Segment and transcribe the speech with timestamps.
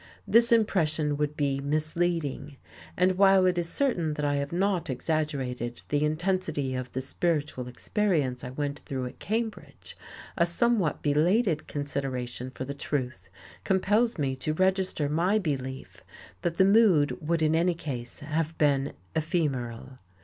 [0.27, 2.57] This impression would be misleading.
[2.97, 7.67] And while it is certain that I have not exaggerated the intensity of the spiritual
[7.67, 9.95] experience I went through at Cambridge,
[10.35, 13.29] a somewhat belated consideration for the truth
[13.63, 16.03] compels me to register my belief
[16.41, 19.99] that the mood would in any case have been ephemeral.